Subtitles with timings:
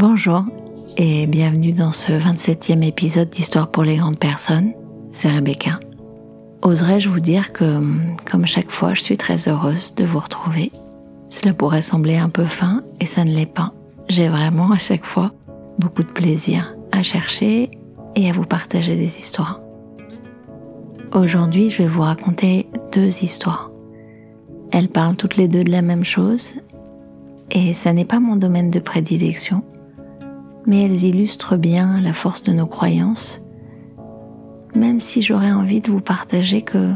[0.00, 0.46] Bonjour
[0.96, 4.72] et bienvenue dans ce 27e épisode d'Histoire pour les grandes personnes.
[5.12, 5.78] C'est Rebecca.
[6.62, 7.82] Oserais-je vous dire que,
[8.24, 10.72] comme chaque fois, je suis très heureuse de vous retrouver.
[11.28, 13.74] Cela pourrait sembler un peu fin et ça ne l'est pas.
[14.08, 15.32] J'ai vraiment à chaque fois
[15.78, 17.70] beaucoup de plaisir à chercher
[18.16, 19.60] et à vous partager des histoires.
[21.12, 23.70] Aujourd'hui, je vais vous raconter deux histoires.
[24.72, 26.52] Elles parlent toutes les deux de la même chose
[27.50, 29.62] et ça n'est pas mon domaine de prédilection,
[30.66, 33.42] mais elles illustrent bien la force de nos croyances,
[34.74, 36.92] même si j'aurais envie de vous partager que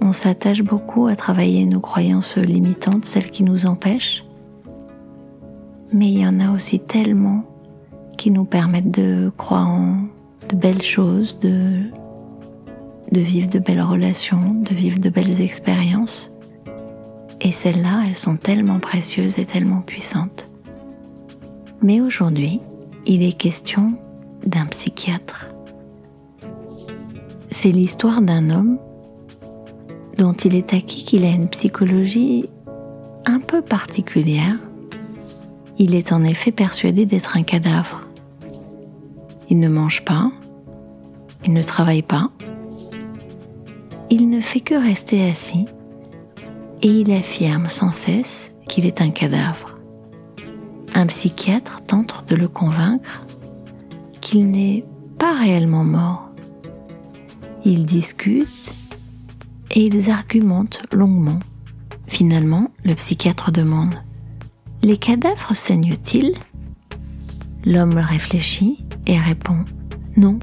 [0.00, 4.24] on s'attache beaucoup à travailler nos croyances limitantes, celles qui nous empêchent,
[5.92, 7.44] mais il y en a aussi tellement
[8.18, 9.96] qui nous permettent de croire en
[10.48, 11.90] de belles choses, de,
[13.12, 16.32] vivre de belles relations, de vivre de belles expériences.
[17.40, 20.48] Et celles-là, elles sont tellement précieuses et tellement puissantes.
[21.82, 22.60] Mais aujourd'hui,
[23.06, 23.92] il est question
[24.46, 25.46] d'un psychiatre.
[27.50, 28.78] C'est l'histoire d'un homme
[30.18, 32.48] dont il est acquis qu'il a une psychologie
[33.26, 34.56] un peu particulière.
[35.78, 38.00] Il est en effet persuadé d'être un cadavre.
[39.50, 40.30] Il ne mange pas,
[41.44, 42.30] il ne travaille pas,
[44.10, 45.66] il ne fait que rester assis
[46.82, 49.73] et il affirme sans cesse qu'il est un cadavre.
[50.94, 53.26] Un psychiatre tente de le convaincre
[54.20, 54.84] qu'il n'est
[55.18, 56.30] pas réellement mort.
[57.64, 58.72] Ils discutent
[59.72, 61.40] et ils argumentent longuement.
[62.06, 63.94] Finalement, le psychiatre demande
[64.82, 66.34] Les cadavres saignent-ils?
[67.64, 69.64] L'homme réfléchit et répond
[70.16, 70.38] Non,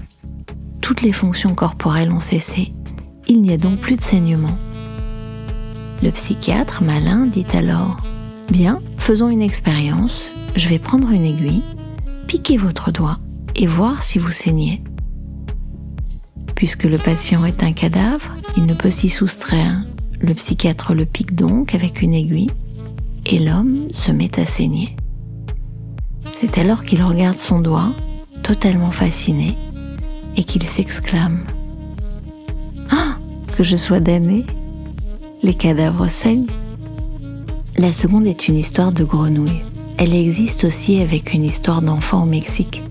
[0.82, 2.74] toutes les fonctions corporelles ont cessé.
[3.28, 4.58] Il n'y a donc plus de saignement.
[6.04, 7.98] Le psychiatre malin dit alors
[8.50, 10.32] Bien, faisons une expérience.
[10.56, 11.64] Je vais prendre une aiguille,
[12.28, 13.18] piquer votre doigt
[13.56, 14.84] et voir si vous saignez.
[16.56, 19.84] Puisque le patient est un cadavre, il ne peut s'y soustraire.
[20.20, 22.52] Le psychiatre le pique donc avec une aiguille
[23.26, 24.96] et l'homme se met à saigner.
[26.36, 27.94] C'est alors qu'il regarde son doigt,
[28.44, 29.58] totalement fasciné,
[30.38, 31.46] et qu'il s'exclame
[32.92, 33.18] Ah,
[33.56, 34.46] que je sois damné
[35.42, 36.46] les cadavres saignent.
[37.82, 39.64] La seconde est une histoire de grenouille.
[39.98, 42.84] Elle existe aussi avec une histoire d'enfant au Mexique.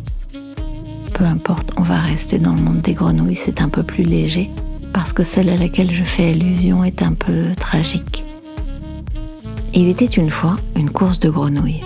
[1.15, 4.51] Peu importe, on va rester dans le monde des grenouilles, c'est un peu plus léger,
[4.93, 8.25] parce que celle à laquelle je fais allusion est un peu tragique.
[9.75, 11.85] Il était une fois une course de grenouilles.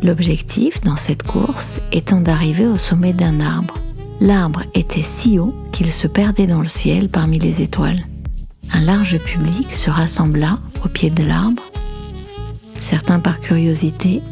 [0.00, 3.74] L'objectif dans cette course étant d'arriver au sommet d'un arbre.
[4.22, 8.02] L'arbre était si haut qu'il se perdait dans le ciel parmi les étoiles
[8.72, 11.62] un large public se rassembla au pied de l'arbre,
[12.82, 14.22] certains par curiosité,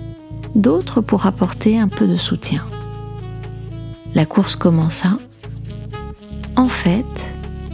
[0.54, 2.64] d'autres pour apporter un peu de soutien.
[4.14, 5.18] La course commença.
[6.56, 7.04] En fait,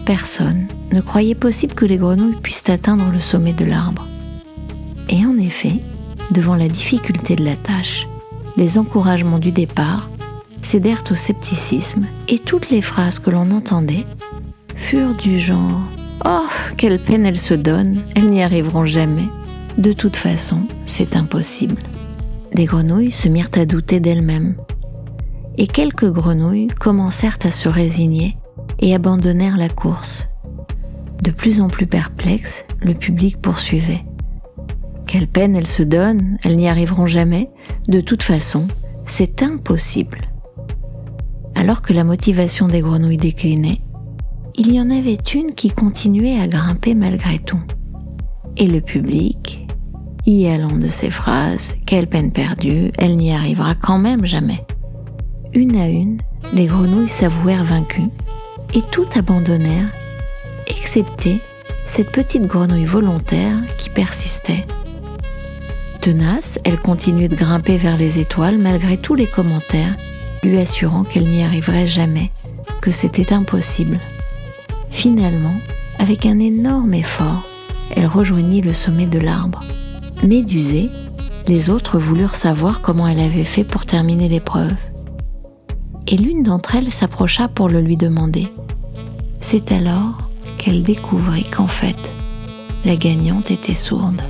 [0.05, 4.06] personne ne croyait possible que les grenouilles puissent atteindre le sommet de l'arbre.
[5.09, 5.81] Et en effet,
[6.31, 8.09] devant la difficulté de la tâche,
[8.56, 10.09] les encouragements du départ
[10.61, 14.06] cédèrent au scepticisme et toutes les phrases que l'on entendait
[14.77, 15.81] furent du genre
[16.25, 16.47] Oh,
[16.77, 19.28] quelle peine elles se donnent, elles n'y arriveront jamais.
[19.78, 21.83] De toute façon, c'est impossible.
[22.53, 24.56] Les grenouilles se mirent à douter d'elles-mêmes.
[25.56, 28.37] Et quelques grenouilles commencèrent à se résigner
[28.81, 30.28] et abandonnèrent la course.
[31.22, 34.05] De plus en plus perplexe, le public poursuivait.
[35.06, 37.50] Quelle peine elles se donnent, elles n'y arriveront jamais.
[37.88, 38.66] De toute façon,
[39.06, 40.19] c'est impossible.
[41.55, 43.82] Alors que la motivation des grenouilles déclinait,
[44.56, 47.61] il y en avait une qui continuait à grimper malgré tout.
[48.56, 49.62] Et le public,
[50.27, 54.65] y allant de ces phrases, quelle peine perdue, elle n'y arrivera quand même jamais.
[55.53, 56.19] Une à une,
[56.55, 58.11] les grenouilles s'avouèrent vaincues
[58.75, 59.93] et tout abandonnèrent,
[60.67, 61.41] excepté
[61.87, 64.64] cette petite grenouille volontaire qui persistait.
[66.00, 69.96] Tenace, elle continuait de grimper vers les étoiles malgré tous les commentaires
[70.43, 72.31] lui assurant qu'elle n'y arriverait jamais,
[72.81, 74.00] que c'était impossible.
[74.91, 75.55] Finalement,
[75.99, 77.46] avec un énorme effort,
[77.94, 79.61] elle rejoignit le sommet de l'arbre.
[80.22, 80.88] Médusée,
[81.48, 84.74] les autres voulurent savoir comment elle avait fait pour terminer l'épreuve.
[86.06, 88.46] Et l'une d'entre elles s'approcha pour le lui demander.
[89.40, 91.96] C'est alors qu'elle découvrit qu'en fait,
[92.84, 94.22] la gagnante était sourde.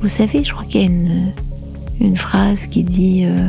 [0.00, 0.88] Vous savez, je crois qu'il y a
[2.00, 3.48] une, phrase qui dit euh,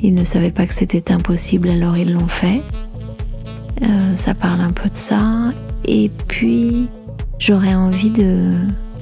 [0.00, 2.62] Ils ne savaient pas que c'était impossible, alors ils l'ont fait.
[3.82, 5.50] Euh, ça parle un peu de ça.
[5.84, 6.88] Et puis,
[7.38, 8.54] j'aurais envie de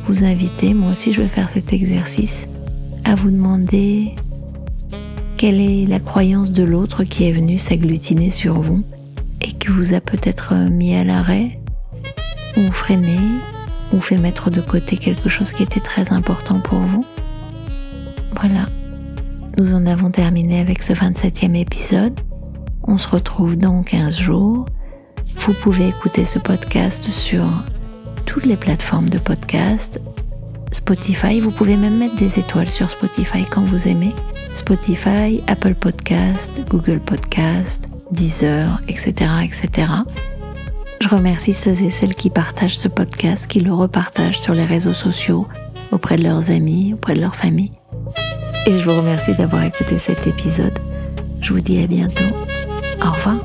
[0.04, 2.48] vous inviter, moi aussi je vais faire cet exercice,
[3.04, 4.14] à vous demander
[5.36, 8.82] Quelle est la croyance de l'autre qui est venue s'agglutiner sur vous
[9.40, 11.60] et qui vous a peut-être mis à l'arrêt
[12.56, 13.16] ou freiné
[13.92, 17.04] ou fait mettre de côté quelque chose qui était très important pour vous
[18.40, 18.68] Voilà,
[19.58, 22.18] nous en avons terminé avec ce 27e épisode.
[22.84, 24.66] On se retrouve dans 15 jours.
[25.38, 27.44] Vous pouvez écouter ce podcast sur
[28.26, 30.00] toutes les plateformes de podcast.
[30.72, 34.12] Spotify, vous pouvez même mettre des étoiles sur Spotify quand vous aimez.
[34.54, 39.12] Spotify, Apple Podcast, Google Podcast, Deezer, etc.,
[39.44, 39.88] etc.
[41.00, 44.94] Je remercie ceux et celles qui partagent ce podcast, qui le repartagent sur les réseaux
[44.94, 45.48] sociaux,
[45.92, 47.72] auprès de leurs amis, auprès de leur famille.
[48.66, 50.78] Et je vous remercie d'avoir écouté cet épisode.
[51.40, 52.34] Je vous dis à bientôt.
[53.02, 53.36] Au revoir.